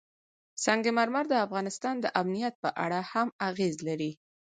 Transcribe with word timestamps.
سنگ 0.63 0.85
مرمر 0.97 1.25
د 1.29 1.33
افغانستان 1.45 1.95
د 2.01 2.05
امنیت 2.21 2.55
په 2.63 2.69
اړه 2.85 2.99
هم 3.11 3.27
اغېز 3.49 3.75
لري. 3.87 4.11